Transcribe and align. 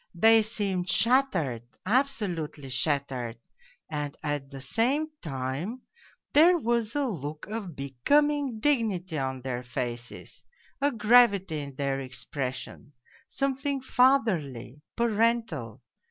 They 0.25 0.41
seemed 0.41 0.89
shattered, 0.89 1.61
absolutely 1.85 2.69
shattered, 2.69 3.37
and 3.87 4.17
at 4.23 4.49
the 4.49 4.59
same 4.59 5.09
time 5.21 5.83
there 6.33 6.57
was 6.57 6.95
a 6.95 7.05
look 7.05 7.45
of 7.45 7.75
becoming 7.75 8.59
dignity 8.59 9.19
on 9.19 9.43
their 9.43 9.61
faces, 9.61 10.43
a 10.81 10.91
gravity 10.91 11.59
in 11.59 11.75
their 11.75 11.99
expression, 11.99 12.93
something 13.27 13.79
fatherly, 13.79 14.81
parental 14.95 15.83